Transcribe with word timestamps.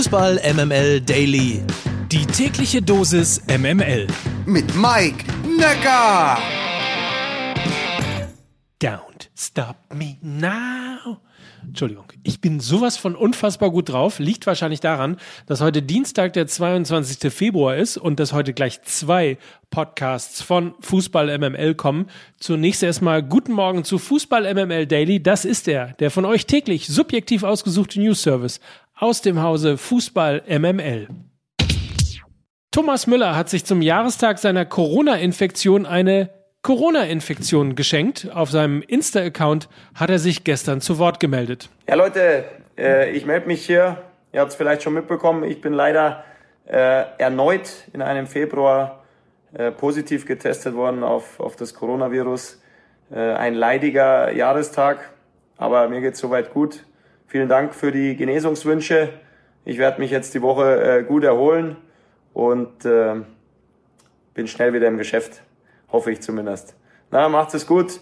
Fußball 0.00 0.40
MML 0.54 1.02
Daily. 1.02 1.62
Die 2.10 2.24
tägliche 2.24 2.80
Dosis 2.80 3.42
MML. 3.48 4.06
Mit 4.46 4.74
Mike 4.74 5.26
Necker. 5.46 6.38
Don't 8.82 9.28
stop 9.36 9.76
me 9.94 10.16
now. 10.22 11.18
Entschuldigung, 11.62 12.06
ich 12.22 12.40
bin 12.40 12.60
sowas 12.60 12.96
von 12.96 13.14
unfassbar 13.14 13.70
gut 13.70 13.90
drauf. 13.90 14.18
Liegt 14.18 14.46
wahrscheinlich 14.46 14.80
daran, 14.80 15.18
dass 15.44 15.60
heute 15.60 15.82
Dienstag, 15.82 16.32
der 16.32 16.46
22. 16.46 17.30
Februar 17.30 17.76
ist 17.76 17.98
und 17.98 18.18
dass 18.18 18.32
heute 18.32 18.54
gleich 18.54 18.80
zwei 18.82 19.36
Podcasts 19.68 20.40
von 20.40 20.74
Fußball 20.80 21.38
MML 21.38 21.74
kommen. 21.74 22.06
Zunächst 22.38 22.82
erstmal 22.82 23.22
guten 23.22 23.52
Morgen 23.52 23.84
zu 23.84 23.98
Fußball 23.98 24.52
MML 24.54 24.86
Daily. 24.86 25.22
Das 25.22 25.44
ist 25.44 25.68
er, 25.68 25.92
der 25.98 26.10
von 26.10 26.24
euch 26.24 26.46
täglich 26.46 26.86
subjektiv 26.86 27.42
ausgesuchte 27.42 28.00
News 28.00 28.22
Service 28.22 28.60
aus 29.00 29.22
dem 29.22 29.42
Hause 29.42 29.78
Fußball 29.78 30.42
MML. 30.46 31.08
Thomas 32.70 33.06
Müller 33.06 33.34
hat 33.34 33.48
sich 33.48 33.64
zum 33.64 33.82
Jahrestag 33.82 34.38
seiner 34.38 34.64
Corona-Infektion 34.64 35.86
eine 35.86 36.30
Corona-Infektion 36.62 37.74
geschenkt. 37.74 38.28
Auf 38.32 38.50
seinem 38.50 38.82
Insta-Account 38.82 39.68
hat 39.94 40.10
er 40.10 40.18
sich 40.18 40.44
gestern 40.44 40.80
zu 40.80 40.98
Wort 40.98 41.18
gemeldet. 41.18 41.70
Ja, 41.88 41.94
Leute, 41.94 42.44
äh, 42.76 43.10
ich 43.10 43.24
melde 43.24 43.46
mich 43.46 43.64
hier. 43.64 43.96
Ihr 44.32 44.40
habt 44.40 44.50
es 44.50 44.56
vielleicht 44.56 44.82
schon 44.82 44.92
mitbekommen. 44.92 45.42
Ich 45.44 45.60
bin 45.62 45.72
leider 45.72 46.22
äh, 46.66 47.04
erneut 47.18 47.70
in 47.94 48.02
einem 48.02 48.26
Februar 48.26 49.02
äh, 49.54 49.72
positiv 49.72 50.26
getestet 50.26 50.74
worden 50.74 51.02
auf, 51.02 51.40
auf 51.40 51.56
das 51.56 51.74
Coronavirus. 51.74 52.58
Ein 53.12 53.54
leidiger 53.54 54.30
Jahrestag, 54.30 55.10
aber 55.56 55.88
mir 55.88 56.00
geht 56.00 56.16
soweit 56.16 56.54
gut. 56.54 56.84
Vielen 57.30 57.48
Dank 57.48 57.76
für 57.76 57.92
die 57.92 58.16
Genesungswünsche. 58.16 59.10
Ich 59.64 59.78
werde 59.78 60.00
mich 60.00 60.10
jetzt 60.10 60.34
die 60.34 60.42
Woche 60.42 60.82
äh, 60.82 61.04
gut 61.04 61.22
erholen 61.22 61.76
und 62.34 62.84
äh, 62.84 63.20
bin 64.34 64.48
schnell 64.48 64.72
wieder 64.72 64.88
im 64.88 64.98
Geschäft. 64.98 65.40
Hoffe 65.92 66.10
ich 66.10 66.20
zumindest. 66.22 66.74
Na, 67.12 67.28
macht 67.28 67.54
es 67.54 67.68
gut. 67.68 68.00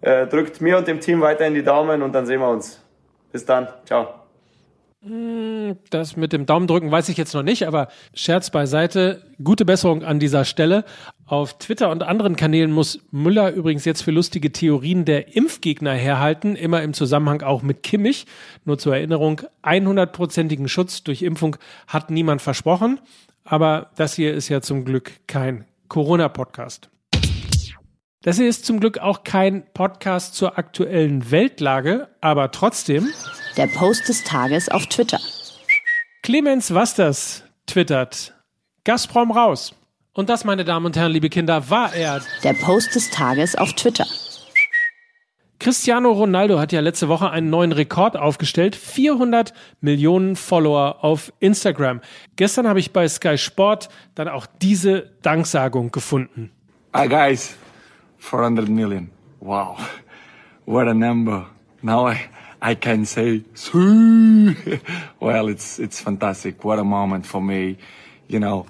Äh, 0.00 0.28
drückt 0.28 0.60
mir 0.60 0.78
und 0.78 0.86
dem 0.86 1.00
Team 1.00 1.20
weiterhin 1.20 1.54
die 1.54 1.64
Daumen 1.64 2.02
und 2.02 2.12
dann 2.12 2.24
sehen 2.24 2.38
wir 2.38 2.48
uns. 2.48 2.80
Bis 3.32 3.44
dann. 3.44 3.66
Ciao. 3.84 4.14
Das 5.90 6.16
mit 6.16 6.32
dem 6.32 6.46
Daumendrücken 6.46 6.92
weiß 6.92 7.08
ich 7.08 7.16
jetzt 7.16 7.34
noch 7.34 7.42
nicht, 7.42 7.66
aber 7.66 7.88
Scherz 8.14 8.50
beiseite. 8.50 9.24
Gute 9.42 9.64
Besserung 9.64 10.04
an 10.04 10.20
dieser 10.20 10.44
Stelle. 10.44 10.84
Auf 11.28 11.58
Twitter 11.58 11.90
und 11.90 12.02
anderen 12.02 12.36
Kanälen 12.36 12.72
muss 12.72 13.00
Müller 13.10 13.52
übrigens 13.52 13.84
jetzt 13.84 14.00
für 14.00 14.12
lustige 14.12 14.50
Theorien 14.50 15.04
der 15.04 15.36
Impfgegner 15.36 15.92
herhalten, 15.92 16.56
immer 16.56 16.82
im 16.82 16.94
Zusammenhang 16.94 17.42
auch 17.42 17.60
mit 17.60 17.82
Kimmich. 17.82 18.24
Nur 18.64 18.78
zur 18.78 18.96
Erinnerung, 18.96 19.42
100-prozentigen 19.62 20.68
Schutz 20.68 21.04
durch 21.04 21.20
Impfung 21.20 21.56
hat 21.86 22.10
niemand 22.10 22.40
versprochen. 22.40 22.98
Aber 23.44 23.90
das 23.96 24.14
hier 24.14 24.32
ist 24.32 24.48
ja 24.48 24.62
zum 24.62 24.86
Glück 24.86 25.12
kein 25.26 25.66
Corona-Podcast. 25.88 26.88
Das 28.22 28.38
hier 28.38 28.48
ist 28.48 28.64
zum 28.64 28.80
Glück 28.80 28.96
auch 28.96 29.22
kein 29.22 29.66
Podcast 29.74 30.34
zur 30.34 30.56
aktuellen 30.56 31.30
Weltlage, 31.30 32.08
aber 32.22 32.52
trotzdem. 32.52 33.06
Der 33.58 33.66
Post 33.66 34.08
des 34.08 34.24
Tages 34.24 34.70
auf 34.70 34.86
Twitter. 34.86 35.20
Clemens 36.22 36.72
Wasters 36.72 37.44
twittert. 37.66 38.32
Gazprom 38.84 39.30
raus. 39.30 39.74
Und 40.18 40.28
das, 40.28 40.44
meine 40.44 40.64
Damen 40.64 40.84
und 40.84 40.96
Herren, 40.96 41.12
liebe 41.12 41.28
Kinder, 41.28 41.70
war 41.70 41.94
er. 41.94 42.20
Der 42.42 42.52
Post 42.52 42.96
des 42.96 43.08
Tages 43.08 43.54
auf 43.54 43.74
Twitter. 43.74 44.04
Cristiano 45.60 46.10
Ronaldo 46.10 46.58
hat 46.58 46.72
ja 46.72 46.80
letzte 46.80 47.06
Woche 47.06 47.30
einen 47.30 47.50
neuen 47.50 47.70
Rekord 47.70 48.16
aufgestellt. 48.16 48.74
400 48.74 49.54
Millionen 49.80 50.34
Follower 50.34 51.04
auf 51.04 51.32
Instagram. 51.38 52.00
Gestern 52.34 52.66
habe 52.66 52.80
ich 52.80 52.92
bei 52.92 53.06
Sky 53.06 53.38
Sport 53.38 53.90
dann 54.16 54.26
auch 54.26 54.46
diese 54.60 55.08
Danksagung 55.22 55.92
gefunden. 55.92 56.50
Hi 56.94 57.06
guys, 57.06 57.54
400 58.18 58.68
million. 58.68 59.12
Wow, 59.38 59.78
what 60.66 60.88
a 60.88 60.94
number. 60.94 61.46
Now 61.80 62.10
I, 62.10 62.16
I 62.60 62.74
can 62.74 63.04
say, 63.04 63.44
well, 65.20 65.48
it's, 65.48 65.78
it's 65.78 66.00
fantastic. 66.00 66.64
What 66.64 66.80
a 66.80 66.84
moment 66.84 67.24
for 67.24 67.40
me. 67.40 67.76
You 68.26 68.40
know, 68.40 68.66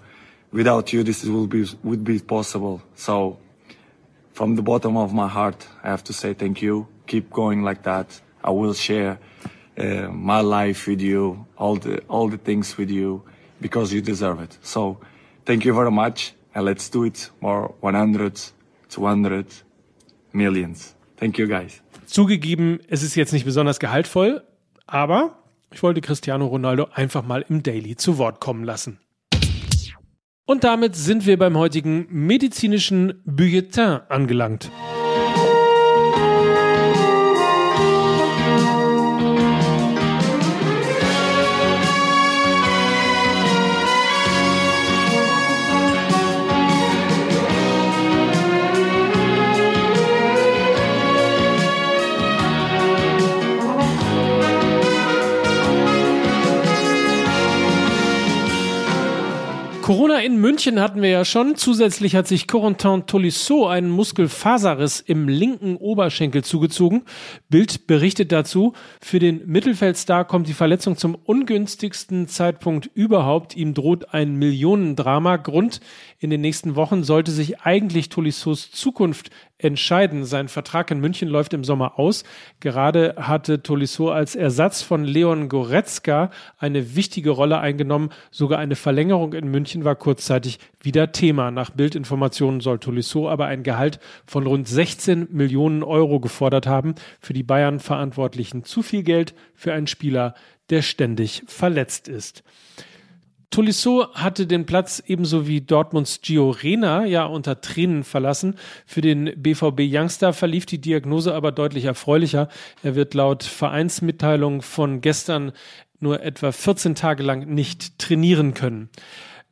without 0.53 0.93
you, 0.93 1.03
this 1.03 1.25
would 1.25 1.51
be, 1.51 1.67
would 1.83 2.05
be 2.05 2.19
possible. 2.19 2.83
So 2.95 3.39
from 4.33 4.57
the 4.57 4.63
bottom 4.63 4.97
of 4.97 5.13
my 5.13 5.29
heart, 5.29 5.67
I 5.83 5.89
have 5.89 6.05
to 6.05 6.13
say 6.13 6.35
thank 6.35 6.63
you. 6.63 6.87
Keep 7.07 7.31
going 7.31 7.63
like 7.63 7.83
that. 7.83 8.21
I 8.43 8.51
will 8.51 8.75
share 8.75 9.19
uh, 9.77 10.09
my 10.11 10.41
life 10.41 10.87
with 10.87 11.01
you, 11.01 11.47
all 11.57 11.77
the, 11.77 12.01
all 12.09 12.29
the 12.29 12.39
things 12.39 12.77
with 12.79 12.91
you 12.91 13.23
because 13.61 13.93
you 13.93 14.01
deserve 14.01 14.41
it. 14.41 14.59
So 14.63 14.99
thank 15.45 15.65
you 15.65 15.75
very 15.75 15.91
much. 15.91 16.35
And 16.55 16.65
let's 16.65 16.89
do 16.89 17.05
it 17.05 17.31
more 17.41 17.75
100, 17.81 18.41
200 18.89 19.47
millions. 20.33 20.95
Thank 21.17 21.39
you 21.39 21.47
guys. 21.47 21.83
Zugegeben, 22.07 22.81
es 22.89 23.03
ist 23.03 23.17
jetzt 23.17 23.33
nicht 23.33 23.45
besonders 23.45 23.79
gehaltvoll, 23.81 24.43
aber 24.87 25.37
ich 25.73 25.83
wollte 25.83 26.01
Cristiano 26.01 26.47
Ronaldo 26.47 26.89
einfach 26.95 27.23
mal 27.23 27.45
im 27.49 27.63
Daily 27.63 27.97
zu 27.97 28.17
Wort 28.17 28.41
kommen 28.41 28.65
lassen. 28.65 28.99
Und 30.51 30.65
damit 30.65 30.97
sind 30.97 31.27
wir 31.27 31.39
beim 31.39 31.59
heutigen 31.59 32.07
medizinischen 32.09 33.21
Bulletin 33.27 34.01
angelangt. 34.09 34.71
Corona 59.89 60.19
in 60.19 60.39
München 60.39 60.81
hatten 60.81 61.01
wir 61.01 61.09
ja 61.09 61.25
schon. 61.25 61.57
Zusätzlich 61.57 62.15
hat 62.15 62.27
sich 62.27 62.47
Corentin 62.47 63.07
Tolisso 63.07 63.67
einen 63.67 63.89
Muskelfaserriss 63.89 65.01
im 65.01 65.29
linken 65.29 65.77
Oberschenkel 65.77 66.45
zugezogen. 66.45 67.05
Bild 67.49 67.87
berichtet 67.87 68.31
dazu. 68.31 68.75
Für 69.01 69.19
den 69.19 69.47
Mittelfeldstar 69.47 70.27
kommt 70.27 70.47
die 70.47 70.53
Verletzung 70.53 70.99
zum 70.99 71.15
ungünstigsten 71.15 72.29
Zeitpunkt 72.29 72.91
überhaupt. 72.93 73.57
Ihm 73.57 73.73
droht 73.73 74.13
ein 74.13 74.35
Millionendrama. 74.35 75.39
Grund 75.39 75.81
in 76.19 76.29
den 76.29 76.43
nächsten 76.43 76.77
Wochen 76.77 77.03
sollte 77.03 77.31
sich 77.31 77.63
eigentlich 77.63 78.11
Tolissos 78.11 78.71
Zukunft 78.71 79.31
entscheiden. 79.59 80.25
Sein 80.25 80.49
Vertrag 80.49 80.91
in 80.91 81.01
München 81.01 81.29
läuft 81.29 81.53
im 81.53 81.65
Sommer 81.65 81.99
aus. 81.99 82.25
Gerade 82.61 83.15
hatte 83.19 83.63
Tolisso 83.63 84.11
als 84.11 84.37
Ersatz 84.37 84.83
von 84.83 85.05
Leon 85.05 85.49
Goretzka 85.49 86.31
eine 86.59 86.95
wichtige 86.95 87.31
Rolle 87.31 87.59
eingenommen. 87.59 88.11
Sogar 88.31 88.59
eine 88.61 88.77
Verlängerung 88.77 89.33
in 89.33 89.51
München 89.51 89.78
war 89.85 89.97
kurzzeitig 89.97 90.59
wieder 90.81 91.13
Thema. 91.13 91.51
Nach 91.51 91.71
Bildinformationen 91.71 92.61
soll 92.61 92.79
Tolisso 92.79 93.29
aber 93.29 93.47
ein 93.47 93.63
Gehalt 93.63 94.01
von 94.27 94.47
rund 94.47 94.69
16 94.69 95.29
Millionen 95.31 95.83
Euro 95.83 96.21
gefordert 96.21 96.67
haben. 96.67 96.95
Für 97.21 97.33
die 97.33 97.43
Bayern 97.43 97.81
Verantwortlichen 97.81 98.65
zu 98.65 98.83
viel 98.83 99.03
Geld 99.03 99.35
für 99.55 99.73
einen 99.73 99.87
Spieler, 99.87 100.35
der 100.71 100.83
ständig 100.83 101.43
verletzt 101.47 102.09
ist. 102.09 102.43
Tolisso 103.51 104.13
hatte 104.13 104.47
den 104.47 104.67
Platz 104.67 105.03
ebenso 105.07 105.49
wie 105.49 105.63
Dortmunds 105.63 106.21
Gio 106.21 106.51
Reyna 106.51 107.07
ja 107.07 107.25
unter 107.25 107.63
Tränen 107.63 108.05
verlassen. 108.05 108.57
Für 108.85 109.01
den 109.01 109.33
BVB 109.37 109.81
Youngster 109.91 110.35
verlief 110.35 110.67
die 110.67 110.81
Diagnose 110.81 111.35
aber 111.35 111.51
deutlich 111.51 111.87
erfreulicher. 111.87 112.49
Er 112.83 112.95
wird 112.95 113.15
laut 113.15 113.43
Vereinsmitteilung 113.43 114.61
von 114.61 115.01
gestern 115.01 115.53
nur 115.99 116.23
etwa 116.23 116.53
14 116.53 116.95
Tage 116.95 117.23
lang 117.23 117.47
nicht 117.47 117.99
trainieren 117.99 118.53
können. 118.53 118.91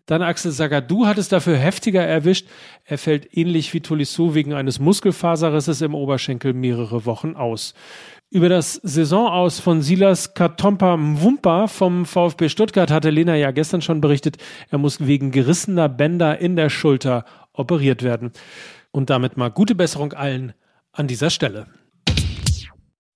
Dann 0.07 0.23
Axel 0.23 0.53
Sagadou 0.53 1.07
hat 1.07 1.19
es 1.19 1.29
dafür 1.29 1.57
heftiger 1.57 2.03
erwischt. 2.03 2.49
Er 2.85 2.97
fällt 2.97 3.37
ähnlich 3.37 3.75
wie 3.75 3.81
Tolisso 3.81 4.35
wegen 4.35 4.55
eines 4.55 4.79
Muskelfaserrisses 4.79 5.83
im 5.83 5.95
Oberschenkel 5.95 6.53
mehrere 6.53 7.05
Wochen 7.05 7.35
aus. 7.35 7.75
Über 8.31 8.49
das 8.49 8.75
Saisonaus 8.75 9.61
von 9.61 9.83
Silas 9.83 10.35
Katompa 10.35 10.97
Mwumpa 10.97 11.67
vom 11.67 12.07
VfB 12.07 12.49
Stuttgart 12.49 12.91
hatte 12.91 13.11
Lena 13.11 13.37
ja 13.37 13.51
gestern 13.51 13.83
schon 13.83 14.01
berichtet, 14.01 14.37
er 14.71 14.79
muss 14.79 15.07
wegen 15.07 15.31
gerissener 15.31 15.89
Bänder 15.89 16.39
in 16.39 16.57
der 16.57 16.71
Schulter 16.71 17.25
operiert 17.53 18.03
werden. 18.03 18.33
Und 18.93 19.11
damit 19.11 19.37
mal 19.37 19.51
gute 19.51 19.75
Besserung 19.75 20.13
allen 20.13 20.55
an 20.93 21.07
dieser 21.07 21.31
Stelle. 21.31 21.67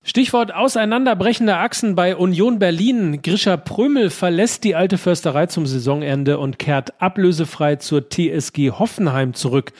Stichwort 0.03 0.51
auseinanderbrechende 0.51 1.57
Achsen 1.57 1.93
bei 1.93 2.15
Union 2.15 2.57
Berlin. 2.57 3.21
Grisha 3.21 3.55
Prömel 3.55 4.09
verlässt 4.09 4.63
die 4.63 4.73
alte 4.73 4.97
Försterei 4.97 5.45
zum 5.45 5.67
Saisonende 5.67 6.39
und 6.39 6.57
kehrt 6.57 6.99
ablösefrei 6.99 7.75
zur 7.75 8.09
TSG 8.09 8.71
Hoffenheim 8.71 9.35
zurück. 9.35 9.73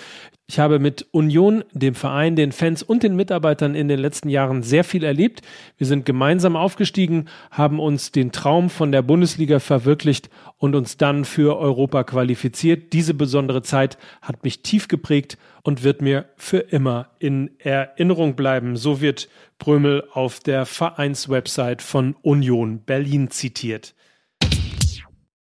Ich 0.51 0.59
habe 0.59 0.79
mit 0.79 1.07
Union, 1.11 1.63
dem 1.71 1.95
Verein, 1.95 2.35
den 2.35 2.51
Fans 2.51 2.83
und 2.83 3.03
den 3.03 3.15
Mitarbeitern 3.15 3.73
in 3.73 3.87
den 3.87 3.99
letzten 3.99 4.27
Jahren 4.27 4.63
sehr 4.63 4.83
viel 4.83 5.05
erlebt. 5.05 5.43
Wir 5.77 5.87
sind 5.87 6.05
gemeinsam 6.05 6.57
aufgestiegen, 6.57 7.29
haben 7.51 7.79
uns 7.79 8.11
den 8.11 8.33
Traum 8.33 8.69
von 8.69 8.91
der 8.91 9.01
Bundesliga 9.01 9.59
verwirklicht 9.59 10.29
und 10.57 10.75
uns 10.75 10.97
dann 10.97 11.23
für 11.23 11.57
Europa 11.57 12.03
qualifiziert. 12.03 12.91
Diese 12.91 13.13
besondere 13.13 13.61
Zeit 13.61 13.97
hat 14.21 14.43
mich 14.43 14.61
tief 14.61 14.89
geprägt 14.89 15.37
und 15.63 15.83
wird 15.83 16.01
mir 16.01 16.25
für 16.35 16.57
immer 16.57 17.11
in 17.17 17.51
Erinnerung 17.59 18.35
bleiben. 18.35 18.75
So 18.75 18.99
wird 18.99 19.29
Brömel 19.57 20.03
auf 20.11 20.41
der 20.41 20.65
Vereinswebsite 20.65 21.81
von 21.81 22.17
Union 22.23 22.81
Berlin 22.81 23.29
zitiert. 23.29 23.93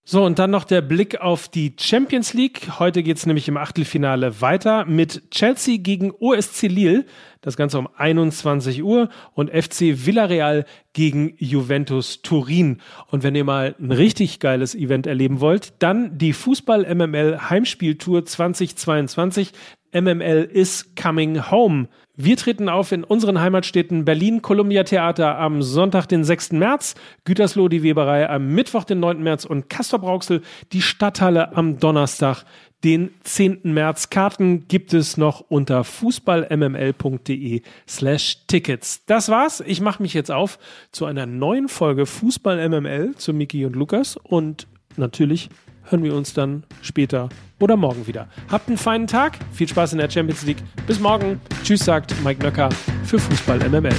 So, 0.09 0.23
und 0.23 0.39
dann 0.39 0.51
noch 0.51 0.63
der 0.63 0.79
Blick 0.79 1.19
auf 1.19 1.49
die 1.49 1.75
Champions 1.77 2.33
League. 2.33 2.79
Heute 2.79 3.03
geht's 3.03 3.25
nämlich 3.25 3.49
im 3.49 3.57
Achtelfinale 3.57 4.39
weiter 4.39 4.85
mit 4.85 5.31
Chelsea 5.31 5.79
gegen 5.79 6.13
OSC 6.17 6.69
Lille. 6.69 7.05
Das 7.41 7.57
Ganze 7.57 7.77
um 7.77 7.89
21 7.93 8.83
Uhr 8.83 9.09
und 9.33 9.49
FC 9.49 10.05
Villarreal 10.05 10.63
gegen 10.97 11.35
Juventus 11.37 12.23
Turin. 12.23 12.81
Und 13.11 13.21
wenn 13.21 13.35
ihr 13.35 13.43
mal 13.43 13.75
ein 13.79 13.91
richtig 13.91 14.39
geiles 14.39 14.73
Event 14.73 15.05
erleben 15.05 15.41
wollt, 15.41 15.73
dann 15.77 16.17
die 16.17 16.33
Fußball 16.33 16.91
MML 16.95 17.51
Heimspieltour 17.51 18.25
2022. 18.25 19.51
MML 19.93 20.49
is 20.51 20.95
coming 20.95 21.51
home. 21.51 21.87
Wir 22.15 22.35
treten 22.35 22.67
auf 22.67 22.91
in 22.91 23.03
unseren 23.03 23.39
Heimatstädten 23.39 24.05
Berlin, 24.05 24.41
Columbia 24.41 24.83
Theater 24.85 25.37
am 25.37 25.61
Sonntag, 25.61 26.07
den 26.07 26.23
6. 26.23 26.53
März, 26.53 26.95
Gütersloh, 27.25 27.67
die 27.67 27.83
Weberei 27.83 28.27
am 28.27 28.55
Mittwoch, 28.55 28.83
den 28.83 28.99
9. 28.99 29.21
März 29.21 29.45
und 29.45 29.69
Castor 29.69 29.99
Brauxel, 29.99 30.41
die 30.73 30.81
Stadthalle 30.81 31.55
am 31.55 31.77
Donnerstag, 31.77 32.43
den 32.83 33.11
10. 33.23 33.61
März. 33.63 34.09
Karten 34.09 34.67
gibt 34.67 34.93
es 34.93 35.17
noch 35.17 35.41
unter 35.41 35.83
fußballmml.de 35.83 37.61
slash 37.87 38.45
Tickets. 38.47 39.03
Das 39.05 39.29
war's. 39.29 39.63
Ich 39.65 39.81
mache 39.81 40.01
mich 40.01 40.13
jetzt 40.13 40.31
auf 40.31 40.59
zu 40.91 41.05
einer 41.05 41.25
neuen 41.25 41.69
Folge 41.69 42.05
Fußball 42.05 42.69
MML 42.69 43.15
zu 43.15 43.33
Miki 43.33 43.65
und 43.65 43.75
Lukas 43.75 44.17
und 44.17 44.67
natürlich 44.95 45.49
hören 45.89 46.03
wir 46.03 46.15
uns 46.15 46.33
dann 46.33 46.63
später 46.81 47.29
oder 47.59 47.77
morgen 47.77 48.07
wieder. 48.07 48.27
Habt 48.49 48.67
einen 48.67 48.77
feinen 48.77 49.07
Tag, 49.07 49.37
viel 49.51 49.67
Spaß 49.67 49.93
in 49.93 49.99
der 49.99 50.09
Champions 50.09 50.45
League. 50.45 50.61
Bis 50.85 50.99
morgen. 50.99 51.41
Tschüss, 51.63 51.85
sagt 51.85 52.13
Mike 52.23 52.43
Nöcker 52.43 52.69
für 53.03 53.19
Fußball 53.19 53.69
MML. 53.69 53.95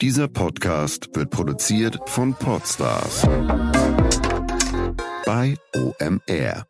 Dieser 0.00 0.28
Podcast 0.28 1.08
wird 1.14 1.30
produziert 1.30 1.98
von 2.06 2.32
Podstars 2.32 3.26
bei 5.28 5.58
OMR. 5.74 6.67